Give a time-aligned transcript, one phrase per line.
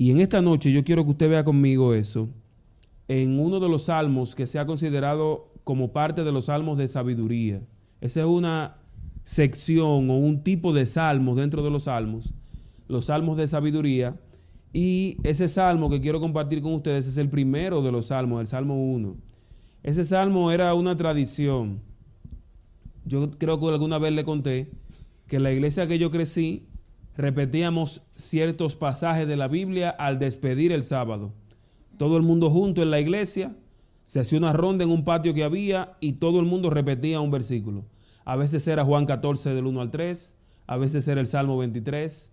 [0.00, 2.30] Y en esta noche yo quiero que usted vea conmigo eso,
[3.06, 6.88] en uno de los salmos que se ha considerado como parte de los salmos de
[6.88, 7.60] sabiduría.
[8.00, 8.78] Esa es una
[9.24, 12.32] sección o un tipo de salmos dentro de los salmos,
[12.88, 14.18] los salmos de sabiduría.
[14.72, 18.46] Y ese salmo que quiero compartir con ustedes es el primero de los salmos, el
[18.46, 19.18] Salmo 1.
[19.82, 21.82] Ese salmo era una tradición.
[23.04, 24.70] Yo creo que alguna vez le conté
[25.26, 26.70] que en la iglesia que yo crecí
[27.16, 31.32] repetíamos ciertos pasajes de la Biblia al despedir el sábado.
[31.98, 33.54] Todo el mundo junto en la iglesia,
[34.02, 37.30] se hacía una ronda en un patio que había y todo el mundo repetía un
[37.30, 37.84] versículo.
[38.24, 42.32] A veces era Juan 14 del 1 al 3, a veces era el Salmo 23,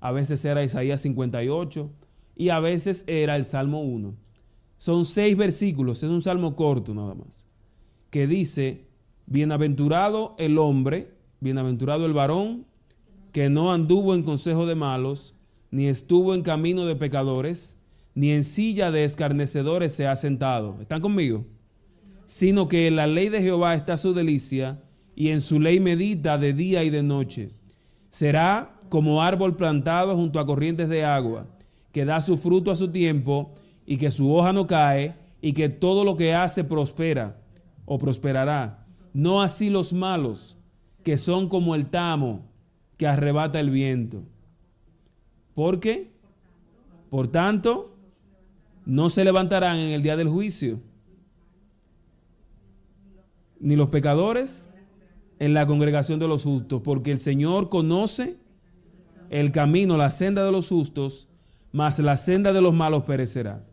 [0.00, 1.90] a veces era Isaías 58
[2.36, 4.14] y a veces era el Salmo 1.
[4.78, 7.46] Son seis versículos, es un salmo corto nada más,
[8.10, 8.88] que dice,
[9.26, 12.66] bienaventurado el hombre, bienaventurado el varón,
[13.32, 15.34] que no anduvo en consejo de malos,
[15.70, 17.78] ni estuvo en camino de pecadores,
[18.14, 20.76] ni en silla de escarnecedores se ha sentado.
[20.80, 21.46] ¿Están conmigo?
[22.26, 24.82] Sino que en la ley de Jehová está su delicia,
[25.14, 27.50] y en su ley medita de día y de noche.
[28.10, 31.46] Será como árbol plantado junto a corrientes de agua,
[31.92, 33.54] que da su fruto a su tiempo
[33.86, 37.40] y que su hoja no cae y que todo lo que hace prospera
[37.84, 38.86] o prosperará.
[39.12, 40.58] No así los malos,
[41.02, 42.51] que son como el tamo
[43.02, 44.22] que arrebata el viento.
[45.54, 46.12] ¿Por qué?
[47.10, 47.96] Por tanto,
[48.86, 50.78] no se levantarán en el día del juicio,
[53.58, 54.70] ni los pecadores
[55.40, 58.36] en la congregación de los justos, porque el Señor conoce
[59.30, 61.28] el camino, la senda de los justos,
[61.72, 63.66] mas la senda de los malos perecerá.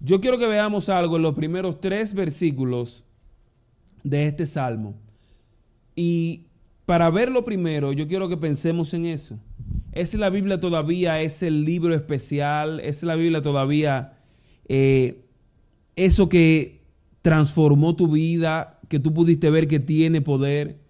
[0.00, 3.04] Yo quiero que veamos algo en los primeros tres versículos
[4.04, 4.94] de este salmo.
[5.94, 6.47] Y
[6.88, 9.38] para verlo primero, yo quiero que pensemos en eso.
[9.92, 12.80] ¿Es la Biblia todavía es el libro especial?
[12.80, 14.14] ¿Es la Biblia todavía
[14.70, 15.26] eh,
[15.96, 16.80] eso que
[17.20, 20.80] transformó tu vida, que tú pudiste ver que tiene poder.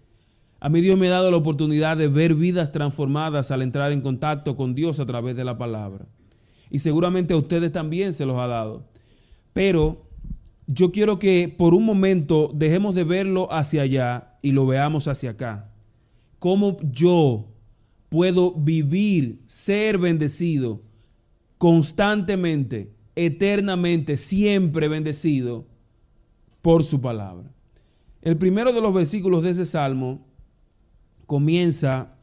[0.61, 3.99] A mí Dios me ha dado la oportunidad de ver vidas transformadas al entrar en
[3.99, 6.05] contacto con Dios a través de la palabra.
[6.69, 8.85] Y seguramente a ustedes también se los ha dado.
[9.51, 10.05] Pero
[10.65, 15.31] yo quiero que por un momento dejemos de verlo hacia allá y lo veamos hacia
[15.31, 15.69] acá.
[16.39, 17.47] ¿Cómo yo
[18.09, 20.81] puedo vivir, ser bendecido
[21.57, 25.67] constantemente, eternamente, siempre bendecido
[26.61, 27.51] por su palabra?
[28.21, 30.25] El primero de los versículos de ese salmo
[31.25, 32.15] comienza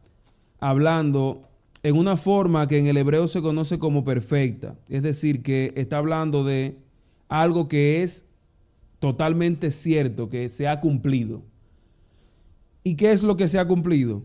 [0.59, 1.49] hablando
[1.83, 4.79] en una forma que en el hebreo se conoce como perfecta.
[4.89, 6.79] Es decir, que está hablando de
[7.29, 8.27] algo que es
[8.99, 11.43] totalmente cierto, que se ha cumplido.
[12.87, 14.23] ¿Y qué es lo que se ha cumplido?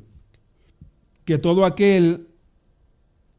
[1.25, 2.27] Que todo aquel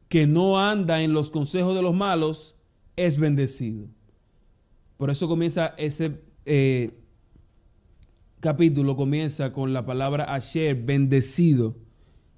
[0.09, 2.57] que no anda en los consejos de los malos
[2.97, 3.87] es bendecido.
[4.97, 6.99] Por eso comienza ese eh,
[8.41, 11.77] capítulo comienza con la palabra Asher, bendecido,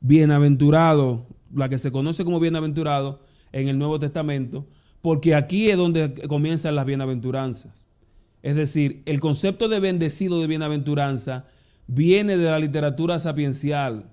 [0.03, 3.23] bienaventurado, la que se conoce como bienaventurado
[3.53, 4.67] en el Nuevo Testamento,
[5.01, 7.89] porque aquí es donde comienzan las bienaventuranzas.
[8.43, 11.47] Es decir, el concepto de bendecido, de bienaventuranza,
[11.87, 14.11] viene de la literatura sapiencial.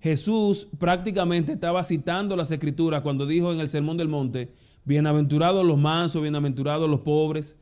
[0.00, 4.52] Jesús prácticamente estaba citando las escrituras cuando dijo en el Sermón del Monte,
[4.84, 7.56] bienaventurados los mansos, bienaventurados los pobres.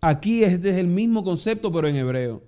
[0.00, 2.42] Aquí este es el mismo concepto, pero en hebreo.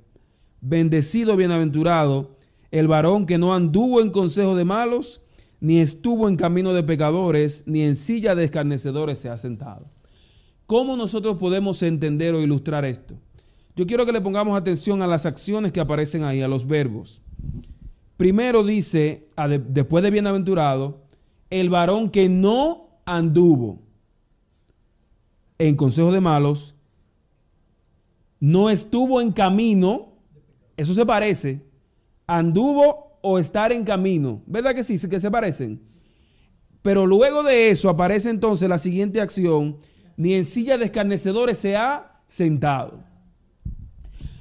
[0.61, 2.37] Bendecido, bienaventurado,
[2.71, 5.21] el varón que no anduvo en consejo de malos,
[5.61, 9.87] ni estuvo en camino de pecadores, ni en silla de escarnecedores se ha sentado.
[10.67, 13.17] ¿Cómo nosotros podemos entender o ilustrar esto?
[13.81, 17.23] Yo quiero que le pongamos atención a las acciones que aparecen ahí, a los verbos.
[18.19, 19.27] Primero dice,
[19.69, 21.01] después de bienaventurado,
[21.49, 23.81] el varón que no anduvo
[25.57, 26.75] en consejo de malos,
[28.39, 30.11] no estuvo en camino
[30.77, 31.63] eso se parece.
[32.27, 34.43] Anduvo o estar en camino.
[34.47, 34.99] ¿Verdad que sí?
[35.09, 35.81] Que se parecen.
[36.83, 39.79] Pero luego de eso aparece entonces la siguiente acción.
[40.19, 43.10] Ni en silla de escarnecedores se ha sentado.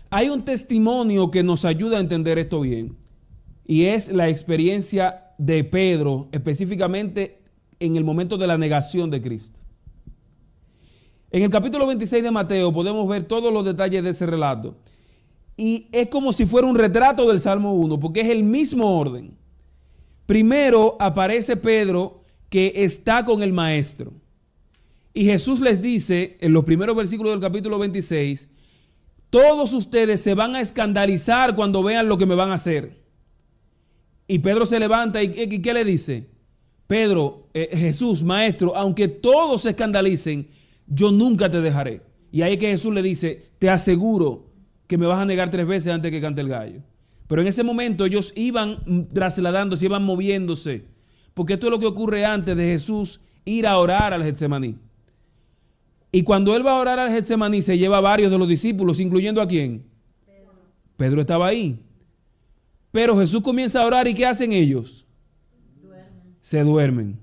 [0.10, 2.98] Hay un testimonio que nos ayuda a entender esto bien.
[3.66, 7.42] Y es la experiencia de Pedro, específicamente
[7.80, 9.60] en el momento de la negación de Cristo.
[11.32, 14.76] En el capítulo 26 de Mateo podemos ver todos los detalles de ese relato
[15.60, 19.38] y es como si fuera un retrato del Salmo 1, porque es el mismo orden.
[20.26, 24.14] Primero aparece Pedro que está con el maestro.
[25.14, 28.48] Y Jesús les dice en los primeros versículos del capítulo 26,
[29.30, 33.00] todos ustedes se van a escandalizar cuando vean lo que me van a hacer.
[34.28, 35.30] Y Pedro se levanta y
[35.62, 36.30] ¿qué, le dice?
[36.88, 40.48] Pedro, eh, Jesús, maestro, aunque todos se escandalicen,
[40.88, 42.02] yo nunca te dejaré.
[42.32, 44.48] Y ahí que Jesús le dice, te aseguro
[44.88, 46.82] que me vas a negar tres veces antes que cante el gallo.
[47.28, 50.86] Pero en ese momento ellos iban trasladándose, iban moviéndose.
[51.36, 54.78] Porque esto es lo que ocurre antes de Jesús ir a orar al Getsemaní.
[56.12, 59.00] Y cuando él va a orar al Getsemaní, se lleva a varios de los discípulos,
[59.00, 59.86] incluyendo a quién?
[60.26, 60.52] Pedro.
[60.98, 61.80] Pedro estaba ahí.
[62.92, 65.06] Pero Jesús comienza a orar y ¿qué hacen ellos?
[66.42, 67.20] Se duermen.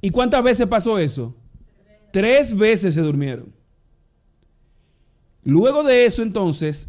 [0.00, 1.34] ¿Y cuántas veces pasó eso?
[2.10, 3.52] Tres veces se durmieron.
[5.44, 6.88] Luego de eso, entonces,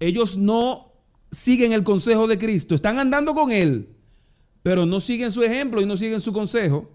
[0.00, 0.92] ellos no
[1.30, 3.88] siguen el consejo de Cristo, están andando con Él,
[4.62, 6.90] pero no siguen su ejemplo y no siguen su consejo.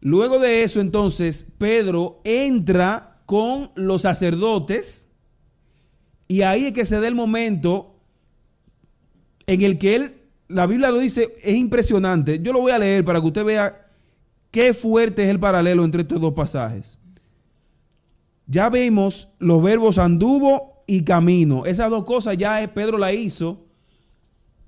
[0.00, 5.08] Luego de eso, entonces, Pedro entra con los sacerdotes
[6.28, 7.96] y ahí es que se da el momento
[9.46, 12.40] en el que él, la Biblia lo dice, es impresionante.
[12.40, 13.90] Yo lo voy a leer para que usted vea
[14.50, 16.98] qué fuerte es el paralelo entre estos dos pasajes.
[18.46, 21.66] Ya vemos los verbos anduvo y camino.
[21.66, 23.66] Esas dos cosas ya Pedro la hizo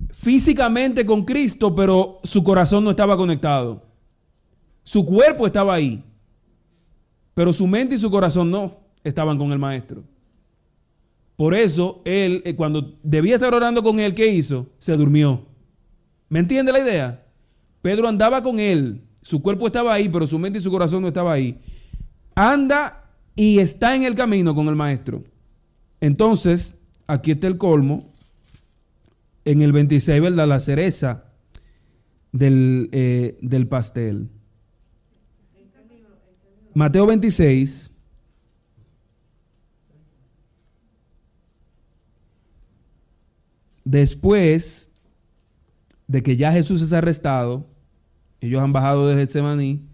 [0.09, 3.90] físicamente con Cristo, pero su corazón no estaba conectado.
[4.83, 6.03] Su cuerpo estaba ahí,
[7.33, 10.03] pero su mente y su corazón no estaban con el maestro.
[11.35, 14.67] Por eso él, eh, cuando debía estar orando con él, ¿qué hizo?
[14.77, 15.45] Se durmió.
[16.29, 17.25] ¿Me entiende la idea?
[17.81, 21.07] Pedro andaba con él, su cuerpo estaba ahí, pero su mente y su corazón no
[21.07, 21.59] estaba ahí.
[22.35, 25.23] Anda y está en el camino con el maestro.
[25.99, 26.75] Entonces,
[27.07, 28.11] aquí está el colmo.
[29.43, 30.47] En el 26, ¿verdad?
[30.47, 31.25] La cereza
[32.31, 34.29] del, eh, del pastel.
[36.73, 37.91] Mateo 26.
[43.83, 44.91] Después
[46.07, 47.67] de que ya Jesús es arrestado,
[48.39, 49.87] ellos han bajado de Getsemaní,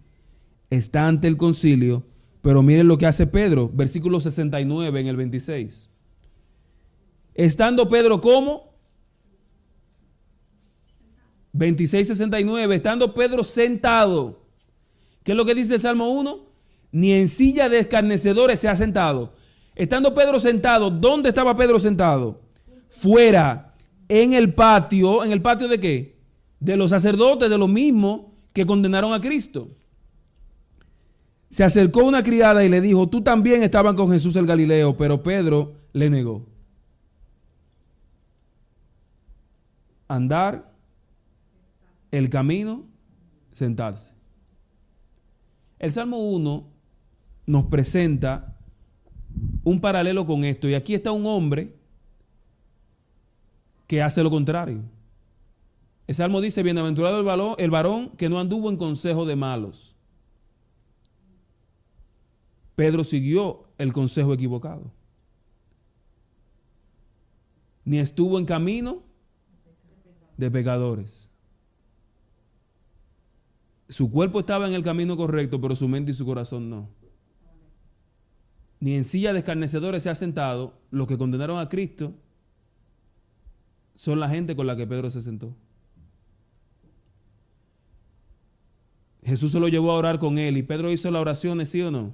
[0.70, 2.06] está ante el concilio,
[2.42, 5.90] pero miren lo que hace Pedro, versículo 69 en el 26.
[7.34, 8.74] Estando Pedro como
[11.54, 14.46] 26-69, estando Pedro sentado.
[15.24, 16.47] ¿Qué es lo que dice el Salmo 1?
[16.92, 19.34] Ni en silla de escarnecedores se ha sentado.
[19.76, 22.42] Estando Pedro sentado, ¿dónde estaba Pedro sentado?
[22.90, 23.76] Fuera,
[24.08, 25.24] en el patio.
[25.24, 26.20] ¿En el patio de qué?
[26.60, 28.22] De los sacerdotes, de los mismos
[28.54, 29.70] que condenaron a Cristo.
[31.50, 35.24] Se acercó una criada y le dijo, tú también estabas con Jesús el Galileo, pero
[35.24, 36.46] Pedro le negó.
[40.08, 40.74] Andar
[42.12, 42.86] el camino,
[43.54, 44.14] sentarse.
[45.80, 46.77] El Salmo 1
[47.48, 48.56] nos presenta
[49.64, 50.68] un paralelo con esto.
[50.68, 51.74] Y aquí está un hombre
[53.88, 54.84] que hace lo contrario.
[56.06, 59.96] El Salmo dice, bienaventurado el varón, que no anduvo en consejo de malos.
[62.76, 64.92] Pedro siguió el consejo equivocado.
[67.84, 69.04] Ni estuvo en camino
[70.36, 71.30] de pecadores.
[73.90, 76.90] Su cuerpo estaba en el camino correcto, pero su mente y su corazón no.
[78.88, 80.80] Ni en silla de escarnecedores se ha sentado.
[80.92, 82.14] Los que condenaron a Cristo
[83.96, 85.54] son la gente con la que Pedro se sentó.
[89.26, 91.92] Jesús se lo llevó a orar con él y Pedro hizo la oración, ¿sí o
[91.92, 92.14] no?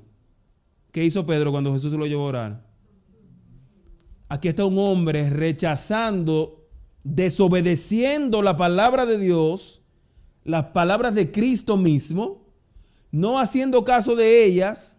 [0.92, 2.65] ¿Qué hizo Pedro cuando Jesús se lo llevó a orar?
[4.27, 6.68] Aquí está un hombre rechazando,
[7.03, 9.84] desobedeciendo la palabra de Dios,
[10.44, 12.48] las palabras de Cristo mismo,
[13.12, 14.93] no haciendo caso de ellas,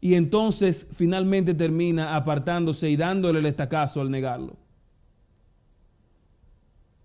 [0.00, 4.56] y entonces finalmente termina apartándose y dándole el estacazo al negarlo.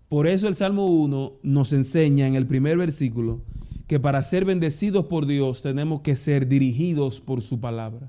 [0.08, 3.42] Por eso el Salmo 1 nos enseña en el primer versículo
[3.88, 8.08] que para ser bendecidos por Dios tenemos que ser dirigidos por su palabra.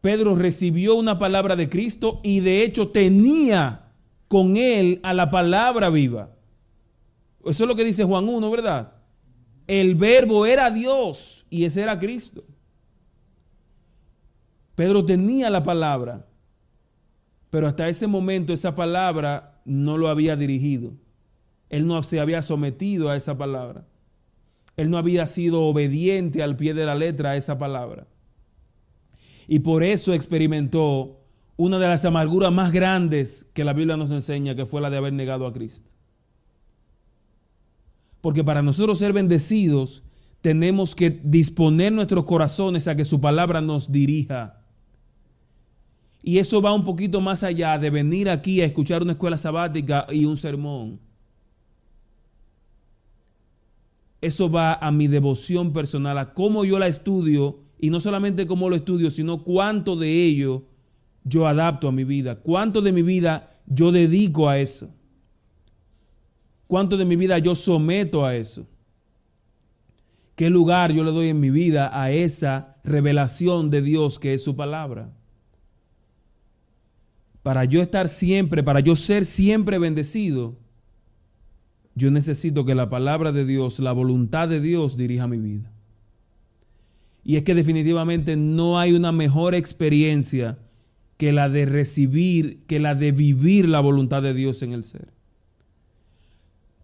[0.00, 3.92] Pedro recibió una palabra de Cristo y de hecho tenía
[4.28, 6.30] con él a la palabra viva.
[7.44, 8.94] Eso es lo que dice Juan 1, ¿verdad?
[9.66, 12.44] El verbo era Dios y ese era Cristo.
[14.74, 16.26] Pedro tenía la palabra,
[17.50, 20.92] pero hasta ese momento esa palabra no lo había dirigido.
[21.70, 23.86] Él no se había sometido a esa palabra.
[24.76, 28.06] Él no había sido obediente al pie de la letra a esa palabra.
[29.48, 31.20] Y por eso experimentó
[31.56, 34.98] una de las amarguras más grandes que la Biblia nos enseña, que fue la de
[34.98, 35.90] haber negado a Cristo.
[38.20, 40.02] Porque para nosotros ser bendecidos,
[40.46, 44.62] tenemos que disponer nuestros corazones a que su palabra nos dirija.
[46.22, 50.06] Y eso va un poquito más allá de venir aquí a escuchar una escuela sabática
[50.08, 51.00] y un sermón.
[54.20, 58.70] eso va a mi devoción personal, a cómo yo la estudio, y no solamente cómo
[58.70, 60.62] lo estudio, sino cuánto de ello
[61.24, 64.90] yo adapto a mi vida, cuánto de mi vida yo dedico a eso,
[66.68, 68.66] cuánto de mi vida yo someto a eso,
[70.36, 74.44] qué lugar yo le doy en mi vida a esa revelación de Dios que es
[74.44, 75.12] su palabra.
[77.42, 80.56] Para yo estar siempre, para yo ser siempre bendecido,
[81.94, 85.72] yo necesito que la palabra de Dios, la voluntad de Dios dirija mi vida.
[87.24, 90.58] Y es que definitivamente no hay una mejor experiencia
[91.16, 95.15] que la de recibir, que la de vivir la voluntad de Dios en el ser.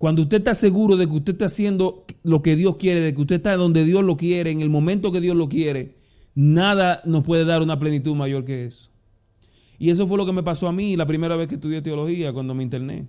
[0.02, 3.20] Cuando usted está seguro de que usted está haciendo lo que Dios quiere, de que
[3.20, 5.94] usted está donde Dios lo quiere, en el momento que Dios lo quiere,
[6.34, 8.90] nada nos puede dar una plenitud mayor que eso.
[9.78, 12.32] Y eso fue lo que me pasó a mí la primera vez que estudié teología,
[12.32, 13.06] cuando me interné.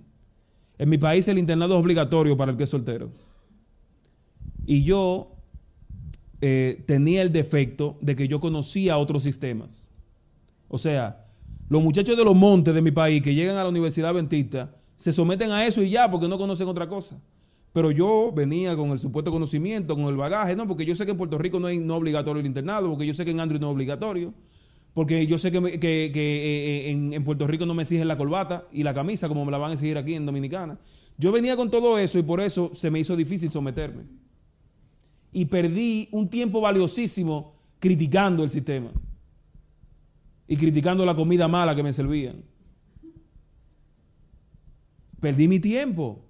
[0.78, 3.10] En mi país el internado es obligatorio para el que es soltero.
[4.64, 5.32] Y yo
[6.42, 9.90] eh, tenía el defecto de que yo conocía otros sistemas.
[10.68, 11.26] O sea,
[11.68, 15.12] los muchachos de los montes de mi país que llegan a la Universidad Adventista se
[15.12, 17.20] someten a eso y ya, porque no conocen otra cosa.
[17.74, 21.10] Pero yo venía con el supuesto conocimiento, con el bagaje, no, porque yo sé que
[21.10, 23.60] en Puerto Rico no es no obligatorio el internado, porque yo sé que en Andrew
[23.60, 24.32] no es obligatorio,
[24.94, 28.82] porque yo sé que, eh, eh, en, Puerto Rico no me exigen la corbata y
[28.82, 30.78] la camisa como me la van a exigir aquí en Dominicana.
[31.18, 34.04] Yo venía con todo eso y por eso se me hizo difícil someterme.
[35.34, 38.90] Y perdí un tiempo valiosísimo criticando el sistema
[40.48, 42.53] y criticando la comida mala que me servían.
[45.24, 46.22] Perdí mi tiempo.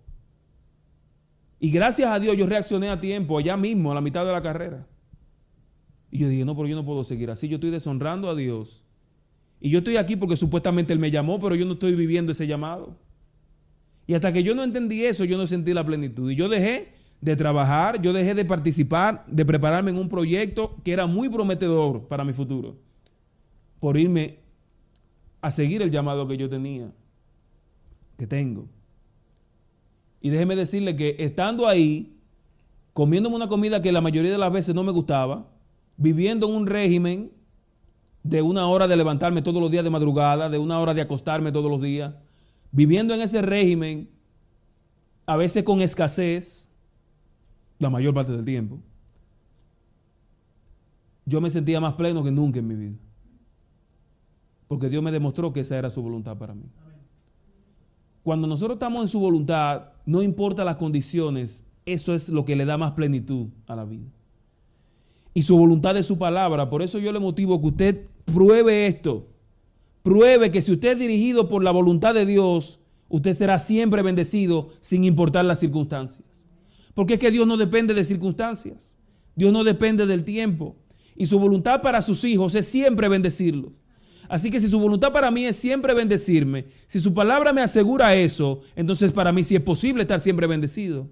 [1.58, 4.40] Y gracias a Dios yo reaccioné a tiempo, allá mismo, a la mitad de la
[4.40, 4.86] carrera.
[6.12, 8.84] Y yo dije, no, pero yo no puedo seguir así, yo estoy deshonrando a Dios.
[9.60, 12.46] Y yo estoy aquí porque supuestamente Él me llamó, pero yo no estoy viviendo ese
[12.46, 12.96] llamado.
[14.06, 16.30] Y hasta que yo no entendí eso, yo no sentí la plenitud.
[16.30, 20.92] Y yo dejé de trabajar, yo dejé de participar, de prepararme en un proyecto que
[20.92, 22.76] era muy prometedor para mi futuro,
[23.80, 24.38] por irme
[25.40, 26.92] a seguir el llamado que yo tenía,
[28.16, 28.68] que tengo.
[30.24, 32.16] Y déjeme decirle que estando ahí,
[32.94, 35.50] comiéndome una comida que la mayoría de las veces no me gustaba,
[35.98, 37.30] viviendo en un régimen
[38.22, 41.52] de una hora de levantarme todos los días de madrugada, de una hora de acostarme
[41.52, 42.14] todos los días,
[42.72, 44.08] viviendo en ese régimen,
[45.26, 46.70] a veces con escasez,
[47.78, 48.80] la mayor parte del tiempo,
[51.26, 52.96] yo me sentía más pleno que nunca en mi vida.
[54.68, 56.64] Porque Dios me demostró que esa era su voluntad para mí.
[58.22, 62.64] Cuando nosotros estamos en su voluntad, no importa las condiciones, eso es lo que le
[62.64, 64.10] da más plenitud a la vida
[65.34, 66.70] y su voluntad de su palabra.
[66.70, 69.26] Por eso yo le motivo que usted pruebe esto.
[70.02, 74.70] Pruebe que si usted es dirigido por la voluntad de Dios, usted será siempre bendecido
[74.80, 76.44] sin importar las circunstancias.
[76.94, 78.96] Porque es que Dios no depende de circunstancias.
[79.34, 80.76] Dios no depende del tiempo.
[81.16, 83.72] Y su voluntad para sus hijos es siempre bendecirlos.
[84.28, 88.14] Así que si su voluntad para mí es siempre bendecirme, si su palabra me asegura
[88.14, 91.08] eso, entonces para mí sí es posible estar siempre bendecido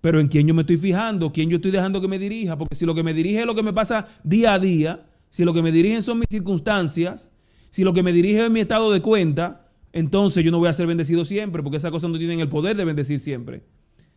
[0.00, 2.74] pero en quién yo me estoy fijando, quién yo estoy dejando que me dirija, porque
[2.74, 5.52] si lo que me dirige es lo que me pasa día a día, si lo
[5.52, 7.32] que me dirigen son mis circunstancias,
[7.70, 10.72] si lo que me dirige es mi estado de cuenta, entonces yo no voy a
[10.72, 13.62] ser bendecido siempre, porque esas cosas no tienen el poder de bendecir siempre.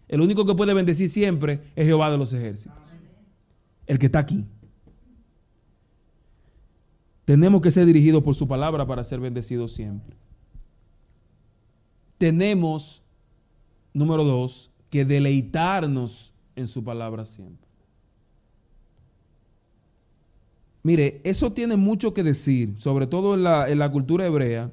[0.07, 2.77] El único que puede bendecir siempre es Jehová de los ejércitos,
[3.85, 4.45] el que está aquí.
[7.25, 10.15] Tenemos que ser dirigidos por su palabra para ser bendecidos siempre.
[12.17, 13.01] Tenemos,
[13.93, 17.67] número dos, que deleitarnos en su palabra siempre.
[20.83, 24.71] Mire, eso tiene mucho que decir, sobre todo en la, en la cultura hebrea,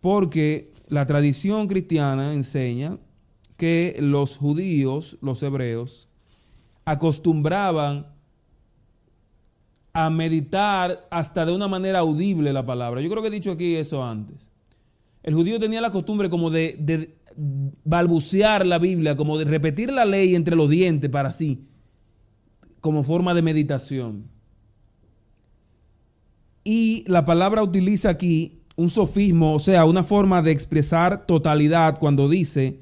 [0.00, 2.98] porque la tradición cristiana enseña
[3.56, 6.08] que los judíos, los hebreos,
[6.84, 8.06] acostumbraban
[9.96, 13.00] a meditar hasta de una manera audible la palabra.
[13.00, 14.50] Yo creo que he dicho aquí eso antes.
[15.22, 17.16] El judío tenía la costumbre como de,
[17.82, 21.64] balbucear la Biblia, como de repetir la ley entre los dientes para sí,
[22.82, 24.24] como forma de meditación.
[26.62, 32.28] Y la palabra utiliza aquí un sofismo, o sea, una forma de expresar totalidad cuando
[32.28, 32.80] dice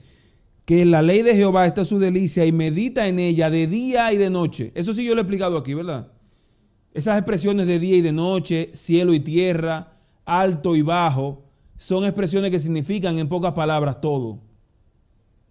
[0.65, 4.17] que la ley de Jehová está su delicia y medita en ella de día y
[4.17, 4.73] de noche.
[4.75, 6.09] Eso sí yo lo he explicado aquí, ¿verdad?
[6.95, 11.43] Esas expresiones de día y de noche, cielo y tierra, alto y bajo,
[11.77, 14.41] son expresiones que significan en pocas palabras todo.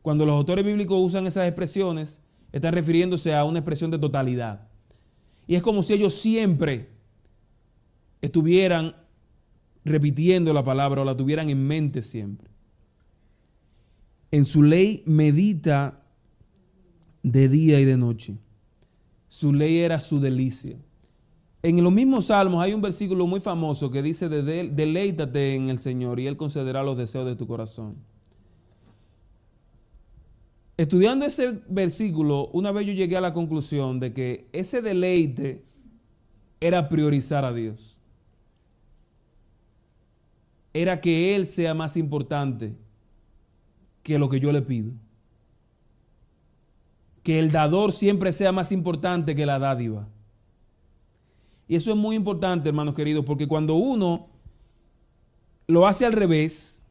[0.02, 2.22] Cuando los autores bíblicos usan esas expresiones,
[2.54, 4.70] están refiriéndose a una expresión de totalidad.
[5.46, 6.90] Y es como si ellos siempre
[8.22, 8.96] estuvieran
[9.84, 12.50] repitiendo la palabra o la tuvieran en mente siempre.
[14.32, 16.06] En su ley medita
[17.22, 18.38] de día y de noche.
[19.28, 20.78] Su ley era su delicia.
[21.66, 26.20] En los mismos salmos hay un versículo muy famoso que dice, deleítate en el Señor
[26.20, 27.96] y Él concederá los deseos de tu corazón.
[30.76, 35.64] Estudiando ese versículo, una vez yo llegué a la conclusión de que ese deleite
[36.60, 37.98] era priorizar a Dios.
[40.74, 42.76] Era que Él sea más importante
[44.02, 44.92] que lo que yo le pido.
[47.22, 50.10] Que el dador siempre sea más importante que la dádiva.
[51.74, 54.28] Y eso es muy importante, hermanos queridos, porque cuando uno
[55.66, 56.86] lo hace al revés,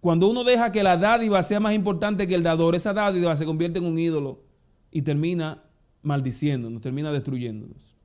[0.00, 3.46] cuando uno deja que la dádiva sea más importante que el dador, esa dádiva se
[3.46, 4.42] convierte en un ídolo
[4.90, 5.62] y termina
[6.02, 7.96] maldiciéndonos, termina destruyéndonos.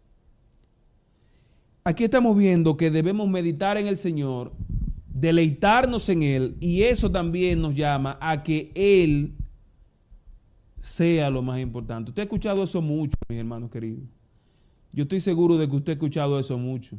[1.83, 4.53] Aquí estamos viendo que debemos meditar en el Señor,
[5.07, 9.33] deleitarnos en Él y eso también nos llama a que Él
[10.79, 12.11] sea lo más importante.
[12.11, 14.12] Usted ha escuchado eso mucho, mis hermanos queridos.
[14.93, 16.97] Yo estoy seguro de que usted ha escuchado eso mucho.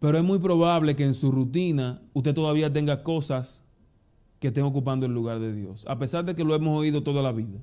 [0.00, 3.62] Pero es muy probable que en su rutina usted todavía tenga cosas
[4.40, 7.22] que estén ocupando el lugar de Dios, a pesar de que lo hemos oído toda
[7.22, 7.60] la vida.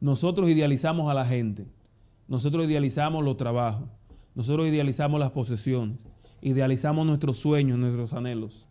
[0.00, 1.64] Nosotros idealizamos a la gente,
[2.28, 3.88] nosotros idealizamos los trabajos,
[4.34, 5.98] nosotros idealizamos las posesiones,
[6.42, 8.66] idealizamos nuestros sueños, nuestros anhelos.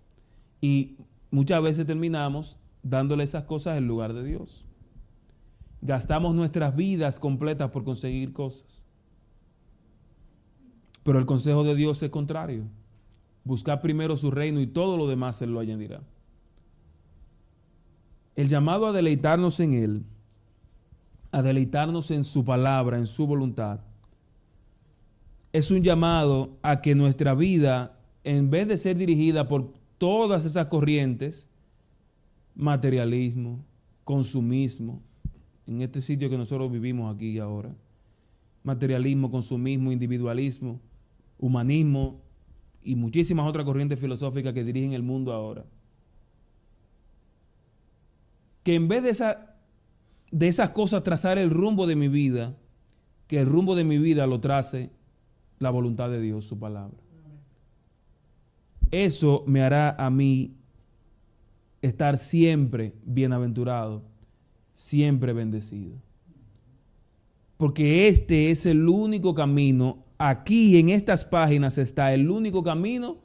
[0.61, 0.97] Y
[1.31, 4.65] muchas veces terminamos dándole esas cosas en lugar de Dios.
[5.85, 8.85] Gastamos nuestras vidas completas por conseguir cosas.
[11.03, 12.63] Pero el consejo de Dios es contrario.
[13.43, 16.01] Buscar primero su reino y todo lo demás Él lo añadirá.
[18.37, 20.05] El llamado a deleitarnos en Él,
[21.33, 23.81] a deleitarnos en su palabra, en su voluntad,
[25.51, 30.67] es un llamado a que nuestra vida, en vez de ser dirigida por todas esas
[30.67, 31.49] corrientes,
[32.55, 33.65] materialismo,
[34.05, 35.01] consumismo,
[35.67, 37.73] en este sitio que nosotros vivimos aquí y ahora,
[38.63, 40.79] materialismo, consumismo, individualismo,
[41.39, 42.21] humanismo
[42.83, 45.65] y muchísimas otras corrientes filosóficas que dirigen el mundo ahora.
[48.63, 49.55] Que en vez de, esa,
[50.31, 52.55] de esas cosas trazar el rumbo de mi vida,
[53.27, 54.89] que el rumbo de mi vida lo trace
[55.59, 56.97] la voluntad de Dios, su palabra.
[58.91, 60.55] Eso me hará a mí
[61.81, 64.03] estar siempre bienaventurado,
[64.73, 65.93] siempre bendecido.
[67.57, 73.17] Porque este es el único camino aquí en estas páginas está el único camino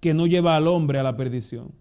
[0.00, 1.72] que no lleva al hombre a la perdición.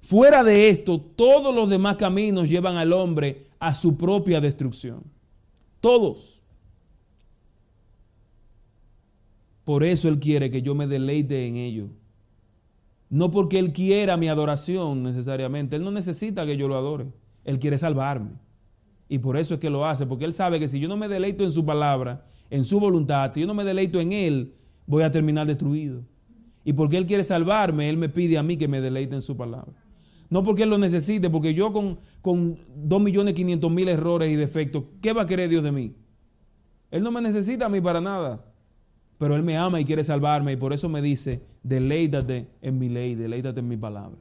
[0.00, 5.04] Fuera de esto, todos los demás caminos llevan al hombre a su propia destrucción.
[5.80, 6.42] Todos.
[9.64, 11.88] Por eso Él quiere que yo me deleite en ello.
[13.08, 15.76] No porque Él quiera mi adoración necesariamente.
[15.76, 17.06] Él no necesita que yo lo adore.
[17.44, 18.30] Él quiere salvarme.
[19.12, 20.06] Y por eso es que lo hace.
[20.06, 23.30] Porque Él sabe que si yo no me deleito en su palabra, en su voluntad,
[23.30, 24.54] si yo no me deleito en Él,
[24.86, 26.02] voy a terminar destruido.
[26.64, 29.36] Y porque Él quiere salvarme, Él me pide a mí que me deleite en su
[29.36, 29.74] palabra.
[30.30, 32.56] No porque Él lo necesite, porque yo con, con
[32.88, 35.94] 2.500.000 errores y defectos, ¿qué va a querer Dios de mí?
[36.90, 38.42] Él no me necesita a mí para nada.
[39.18, 42.88] Pero Él me ama y quiere salvarme y por eso me dice, deleítate en mi
[42.88, 44.16] ley, deleítate en mi palabra.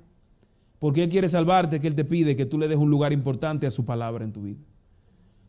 [0.80, 3.66] Porque Él quiere salvarte, que Él te pide que tú le des un lugar importante
[3.66, 4.60] a su palabra en tu vida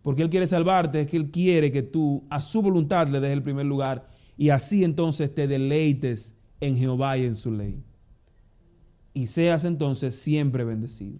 [0.02, 3.32] porque Él quiere salvarte, es que Él quiere que tú a su voluntad le des
[3.32, 7.82] el primer lugar y así entonces te deleites en Jehová y en su ley.
[9.14, 11.18] Y seas entonces siempre bendecido.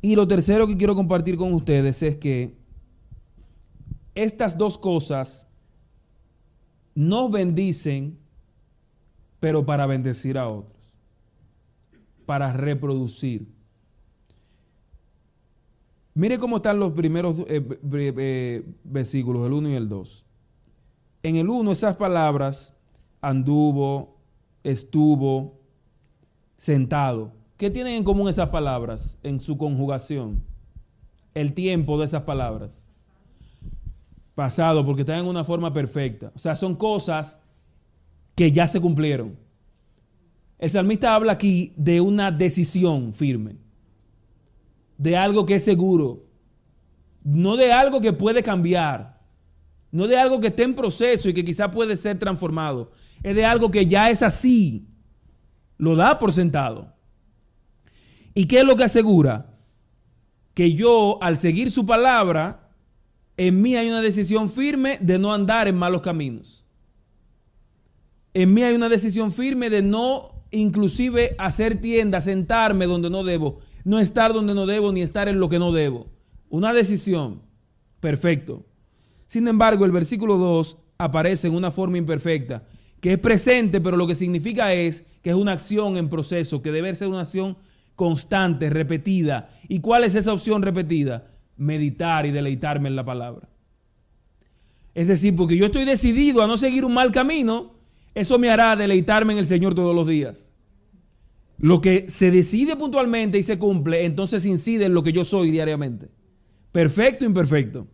[0.00, 2.56] Y lo tercero que quiero compartir con ustedes es que
[4.14, 5.46] estas dos cosas
[6.94, 8.18] nos bendicen,
[9.38, 10.80] pero para bendecir a otros,
[12.24, 13.55] para reproducir.
[16.16, 20.24] Mire cómo están los primeros eh, eh, versículos, el 1 y el 2.
[21.22, 22.74] En el 1 esas palabras,
[23.20, 24.16] anduvo,
[24.64, 25.60] estuvo,
[26.56, 27.34] sentado.
[27.58, 30.42] ¿Qué tienen en común esas palabras en su conjugación?
[31.34, 32.86] El tiempo de esas palabras.
[34.34, 36.32] Pasado, porque están en una forma perfecta.
[36.34, 37.42] O sea, son cosas
[38.34, 39.36] que ya se cumplieron.
[40.58, 43.65] El salmista habla aquí de una decisión firme
[44.98, 46.26] de algo que es seguro,
[47.22, 49.20] no de algo que puede cambiar,
[49.90, 53.44] no de algo que esté en proceso y que quizá puede ser transformado, es de
[53.44, 54.88] algo que ya es así,
[55.78, 56.94] lo da por sentado.
[58.34, 59.58] ¿Y qué es lo que asegura?
[60.54, 62.70] Que yo, al seguir su palabra,
[63.36, 66.64] en mí hay una decisión firme de no andar en malos caminos.
[68.34, 73.60] En mí hay una decisión firme de no inclusive hacer tienda, sentarme donde no debo,
[73.86, 76.08] no estar donde no debo ni estar en lo que no debo.
[76.48, 77.42] Una decisión.
[78.00, 78.66] Perfecto.
[79.28, 82.64] Sin embargo, el versículo 2 aparece en una forma imperfecta,
[83.00, 86.72] que es presente, pero lo que significa es que es una acción en proceso, que
[86.72, 87.58] debe ser una acción
[87.94, 89.50] constante, repetida.
[89.68, 91.30] ¿Y cuál es esa opción repetida?
[91.56, 93.48] Meditar y deleitarme en la palabra.
[94.96, 97.74] Es decir, porque yo estoy decidido a no seguir un mal camino,
[98.16, 100.45] eso me hará deleitarme en el Señor todos los días.
[101.58, 105.50] Lo que se decide puntualmente y se cumple, entonces incide en lo que yo soy
[105.50, 106.10] diariamente.
[106.72, 107.86] Perfecto, imperfecto.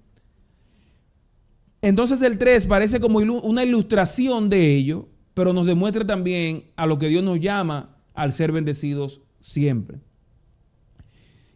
[1.80, 6.98] Entonces el 3 parece como una ilustración de ello, pero nos demuestra también a lo
[6.98, 10.00] que Dios nos llama al ser bendecidos siempre.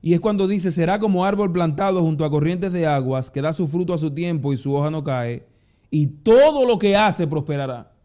[0.03, 3.53] Y es cuando dice, será como árbol plantado junto a corrientes de aguas, que da
[3.53, 5.47] su fruto a su tiempo y su hoja no cae,
[5.91, 7.96] y todo lo que hace prosperará.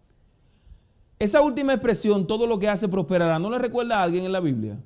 [1.22, 4.40] Esa última expresión, todo lo que hace prosperará, ¿no le recuerda a alguien en la
[4.40, 4.80] Biblia?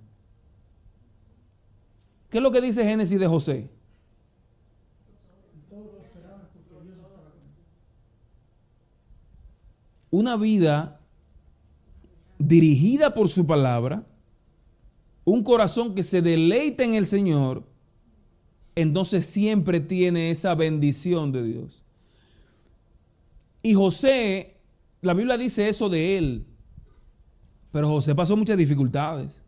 [2.29, 3.69] ¿Qué es lo que dice Génesis de José?
[10.11, 10.99] Una vida
[12.37, 14.05] dirigida por su palabra,
[15.23, 17.63] un corazón que se deleita en el Señor,
[18.75, 21.81] entonces siempre tiene esa bendición de Dios.
[23.61, 24.54] Y José
[25.05, 26.45] la Biblia dice eso de él.
[27.71, 29.43] Pero José pasó muchas dificultades.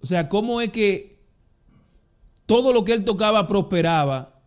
[0.00, 1.18] O sea, ¿cómo es que
[2.46, 4.40] todo lo que él tocaba prosperaba?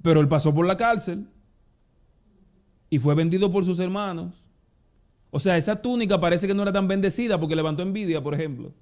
[0.00, 1.26] Pero él pasó por la cárcel
[2.88, 4.42] y fue vendido por sus hermanos.
[5.30, 8.72] O sea, esa túnica parece que no era tan bendecida porque levantó envidia, por ejemplo.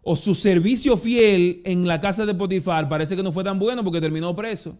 [0.00, 3.84] O su servicio fiel en la casa de Potifar parece que no fue tan bueno
[3.84, 4.78] porque terminó preso.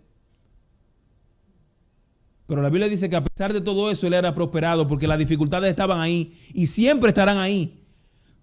[2.46, 5.18] Pero la Biblia dice que a pesar de todo eso, él era prosperado porque las
[5.18, 7.82] dificultades estaban ahí y siempre estarán ahí.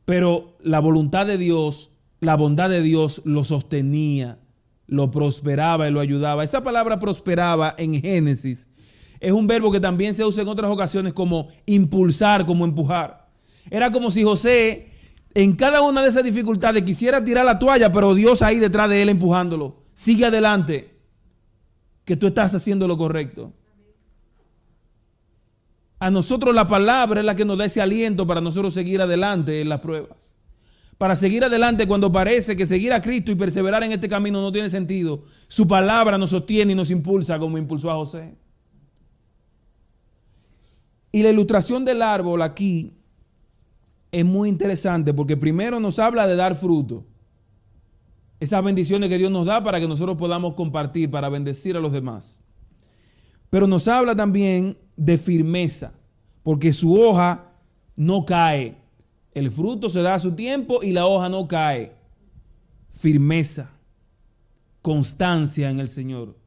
[0.06, 4.40] Pero la voluntad de Dios, la bondad de Dios lo sostenía,
[4.88, 6.44] lo prosperaba y lo ayudaba.
[6.44, 8.68] Esa palabra prosperaba en Génesis
[9.24, 13.30] es un verbo que también se usa en otras ocasiones como impulsar, como empujar.
[13.72, 14.90] Era como si José
[15.34, 19.02] en cada una de esas dificultades quisiera tirar la toalla, pero Dios ahí detrás de
[19.02, 19.78] él empujándolo.
[19.94, 21.00] Sigue adelante,
[22.04, 23.54] que tú estás haciendo lo correcto.
[26.04, 29.62] A nosotros la palabra es la que nos da ese aliento para nosotros seguir adelante
[29.62, 30.36] en las pruebas.
[30.98, 34.52] Para seguir adelante cuando parece que seguir a Cristo y perseverar en este camino no
[34.52, 35.24] tiene sentido.
[35.48, 38.36] Su palabra nos sostiene y nos impulsa como impulsó a José.
[41.14, 42.98] Y la ilustración del árbol aquí
[44.12, 47.06] es muy interesante porque primero nos habla de dar fruto.
[48.42, 51.94] Esas bendiciones que Dios nos da para que nosotros podamos compartir, para bendecir a los
[51.94, 52.42] demás.
[53.50, 55.94] Pero nos habla también de firmeza,
[56.44, 57.52] porque su hoja
[57.96, 58.78] no cae.
[59.34, 61.94] El fruto se da a su tiempo y la hoja no cae.
[62.92, 63.72] Firmeza,
[64.82, 66.38] constancia en el Señor.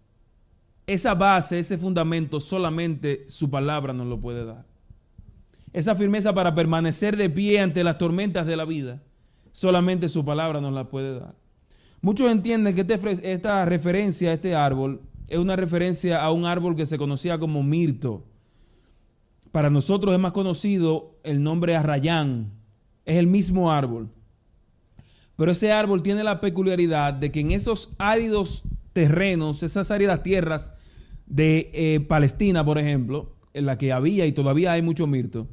[0.86, 4.64] Esa base, ese fundamento, solamente su palabra nos lo puede dar.
[5.72, 9.02] Esa firmeza para permanecer de pie ante las tormentas de la vida,
[9.50, 11.34] solamente su palabra nos la puede dar.
[12.00, 16.76] Muchos entienden que este esta referencia a este árbol es una referencia a un árbol
[16.76, 18.24] que se conocía como mirto
[19.52, 22.52] para nosotros es más conocido el nombre arrayán.
[23.04, 24.10] Es el mismo árbol.
[25.36, 30.72] Pero ese árbol tiene la peculiaridad de que en esos áridos terrenos, esas áridas tierras
[31.26, 35.48] de eh, Palestina, por ejemplo, en la que había y todavía hay mucho mirto,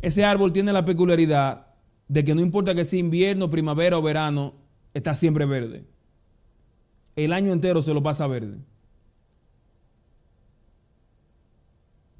[0.00, 1.66] ese árbol tiene la peculiaridad
[2.08, 4.54] de que no importa que sea invierno, primavera o verano,
[4.92, 5.86] está siempre verde.
[7.16, 8.58] El año entero se lo pasa verde.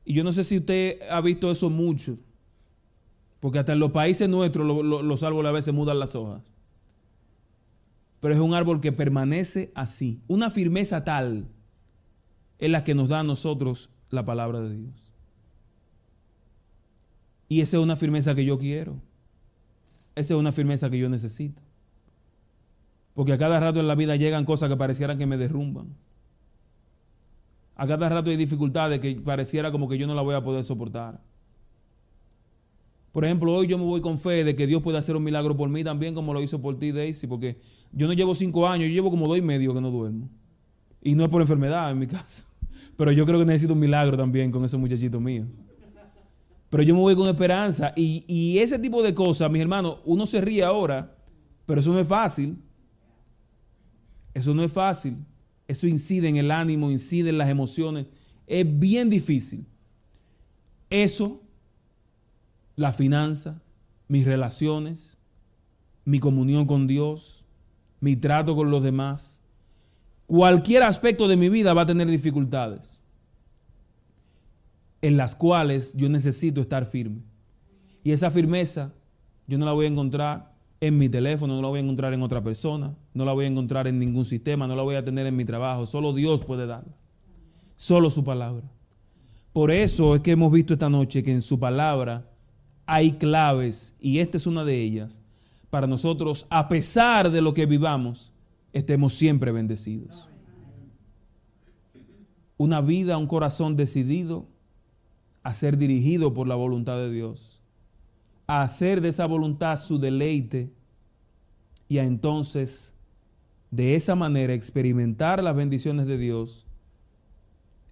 [0.04, 2.18] Y yo no sé si usted ha visto eso mucho,
[3.40, 6.42] porque hasta en los países nuestros los árboles a veces mudan las hojas.
[8.20, 10.20] Pero es un árbol que permanece así.
[10.28, 11.48] Una firmeza tal
[12.58, 15.12] es la que nos da a nosotros la palabra de Dios.
[17.48, 19.00] Y esa es una firmeza que yo quiero.
[20.14, 21.60] Esa es una firmeza que yo necesito.
[23.14, 25.88] Porque a cada rato en la vida llegan cosas que parecieran que me derrumban.
[27.82, 30.62] A cada rato hay dificultades que pareciera como que yo no la voy a poder
[30.62, 31.20] soportar.
[33.10, 35.56] Por ejemplo, hoy yo me voy con fe de que Dios puede hacer un milagro
[35.56, 37.58] por mí también como lo hizo por ti, Daisy, porque
[37.90, 40.28] yo no llevo cinco años, yo llevo como dos y medio que no duermo.
[41.02, 42.46] Y no es por enfermedad en mi caso.
[42.96, 45.48] Pero yo creo que necesito un milagro también con esos muchachitos míos.
[46.70, 47.92] Pero yo me voy con esperanza.
[47.96, 51.16] Y, y ese tipo de cosas, mis hermanos, uno se ríe ahora,
[51.66, 52.62] pero eso no es fácil.
[54.34, 55.16] Eso no es fácil.
[55.72, 58.06] Eso incide en el ánimo, incide en las emociones.
[58.46, 59.64] Es bien difícil.
[60.90, 61.40] Eso,
[62.76, 63.62] la finanza,
[64.06, 65.16] mis relaciones,
[66.04, 67.46] mi comunión con Dios,
[68.00, 69.40] mi trato con los demás.
[70.26, 73.00] Cualquier aspecto de mi vida va a tener dificultades
[75.00, 77.22] en las cuales yo necesito estar firme.
[78.04, 78.92] Y esa firmeza
[79.46, 80.51] yo no la voy a encontrar
[80.82, 83.48] en mi teléfono, no la voy a encontrar en otra persona, no la voy a
[83.48, 85.86] encontrar en ningún sistema, no la voy a tener en mi trabajo.
[85.86, 86.92] Solo Dios puede darla.
[87.76, 88.64] Solo su palabra.
[89.52, 92.28] Por eso es que hemos visto esta noche que en su palabra
[92.84, 95.22] hay claves, y esta es una de ellas,
[95.70, 98.32] para nosotros, a pesar de lo que vivamos,
[98.72, 100.28] estemos siempre bendecidos.
[102.56, 104.48] Una vida, un corazón decidido
[105.44, 107.51] a ser dirigido por la voluntad de Dios,
[108.52, 110.70] a hacer de esa voluntad su deleite
[111.88, 112.94] y a entonces
[113.70, 116.66] de esa manera experimentar las bendiciones de Dios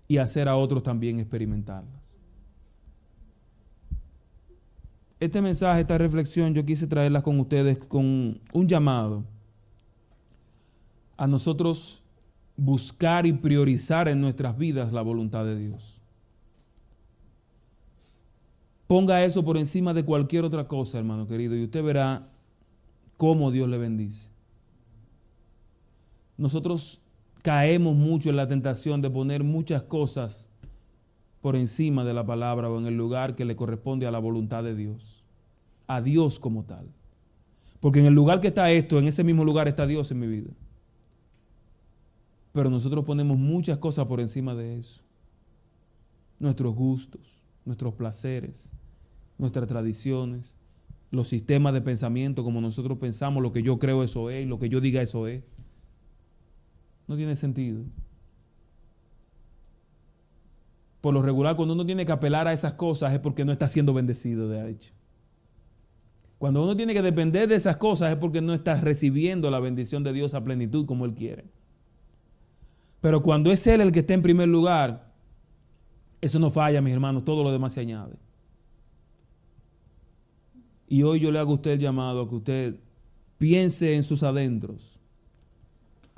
[0.06, 2.18] y hacer a otros también experimentarlas.
[5.18, 9.24] Este mensaje, esta reflexión, yo quise traerla con ustedes con un llamado
[11.16, 12.02] a nosotros
[12.54, 15.99] buscar y priorizar en nuestras vidas la voluntad de Dios.
[18.90, 22.26] Ponga eso por encima de cualquier otra cosa, hermano querido, y usted verá
[23.16, 24.28] cómo Dios le bendice.
[26.36, 27.00] Nosotros
[27.42, 30.50] caemos mucho en la tentación de poner muchas cosas
[31.40, 34.64] por encima de la palabra o en el lugar que le corresponde a la voluntad
[34.64, 35.22] de Dios,
[35.86, 36.88] a Dios como tal.
[37.78, 40.26] Porque en el lugar que está esto, en ese mismo lugar está Dios en mi
[40.26, 40.50] vida.
[42.50, 45.00] Pero nosotros ponemos muchas cosas por encima de eso.
[46.40, 48.68] Nuestros gustos, nuestros placeres,
[49.40, 50.54] nuestras tradiciones,
[51.10, 54.68] los sistemas de pensamiento, como nosotros pensamos, lo que yo creo eso es, lo que
[54.68, 55.42] yo diga eso es.
[57.08, 57.82] No tiene sentido.
[61.00, 63.66] Por lo regular, cuando uno tiene que apelar a esas cosas es porque no está
[63.66, 64.92] siendo bendecido, de hecho.
[66.38, 70.04] Cuando uno tiene que depender de esas cosas es porque no está recibiendo la bendición
[70.04, 71.44] de Dios a plenitud como Él quiere.
[73.00, 75.10] Pero cuando es Él el que está en primer lugar,
[76.20, 78.14] eso no falla, mis hermanos, todo lo demás se añade.
[80.90, 82.80] Y hoy yo le hago a usted el llamado a que usted
[83.38, 84.98] piense en sus adentros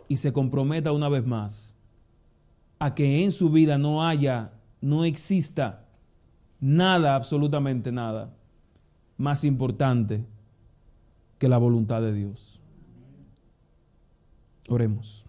[0.08, 1.76] y se comprometa una vez más
[2.78, 5.85] a que en su vida no haya, no exista
[6.58, 8.35] nada, absolutamente nada,
[9.18, 10.24] más importante
[11.38, 12.58] que la voluntad de Dios.
[14.68, 15.26] Oremos.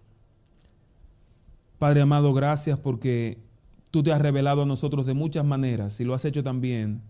[1.78, 3.42] Padre amado, gracias porque
[3.90, 7.02] tú te has revelado a nosotros de muchas maneras y lo has hecho también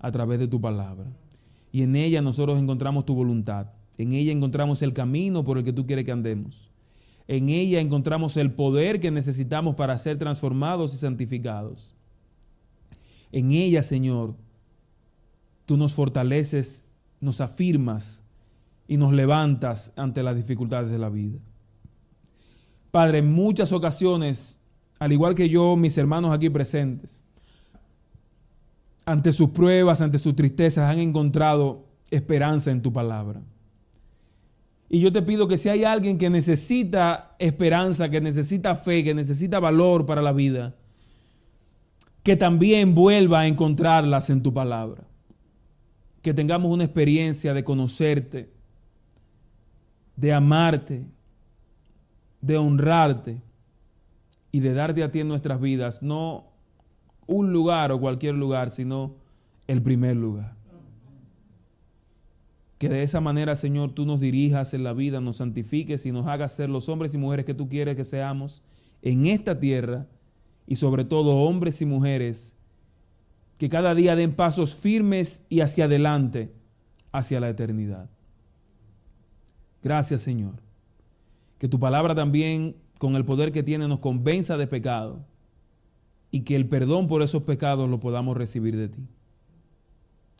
[0.00, 1.06] a través de tu palabra
[1.72, 3.68] y en ella nosotros encontramos tu voluntad.
[3.96, 6.70] En ella encontramos el camino por el que tú quieres que andemos.
[7.26, 11.94] En ella encontramos el poder que necesitamos para ser transformados y santificados.
[13.32, 14.34] En ella, Señor,
[15.66, 16.86] tú nos fortaleces,
[17.20, 18.22] nos afirmas
[18.86, 21.38] y nos levantas ante las dificultades de la vida.
[22.90, 24.58] Padre, en muchas ocasiones,
[24.98, 27.22] al igual que yo, mis hermanos aquí presentes,
[29.08, 33.40] ante sus pruebas, ante sus tristezas, han encontrado esperanza en tu palabra.
[34.90, 39.14] Y yo te pido que si hay alguien que necesita esperanza, que necesita fe, que
[39.14, 40.76] necesita valor para la vida,
[42.22, 45.04] que también vuelva a encontrarlas en tu palabra.
[46.20, 48.52] Que tengamos una experiencia de conocerte,
[50.16, 51.06] de amarte,
[52.42, 53.40] de honrarte
[54.52, 56.47] y de darte a ti en nuestras vidas, no
[57.28, 59.14] un lugar o cualquier lugar, sino
[59.68, 60.56] el primer lugar.
[62.78, 66.26] Que de esa manera, Señor, tú nos dirijas en la vida, nos santifiques y nos
[66.26, 68.62] hagas ser los hombres y mujeres que tú quieres que seamos
[69.02, 70.06] en esta tierra
[70.66, 72.54] y sobre todo hombres y mujeres
[73.58, 76.52] que cada día den pasos firmes y hacia adelante,
[77.12, 78.08] hacia la eternidad.
[79.82, 80.54] Gracias, Señor.
[81.58, 85.24] Que tu palabra también, con el poder que tiene, nos convenza de pecado
[86.30, 89.06] y que el perdón por esos pecados lo podamos recibir de ti.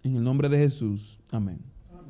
[0.02, 1.58] En el nombre de Jesús, amén.
[1.90, 2.08] amén.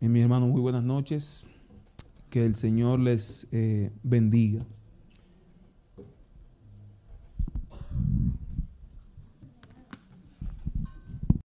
[0.00, 1.46] Eh, mis hermanos, muy buenas noches.
[2.30, 4.66] Que el Señor les eh, bendiga.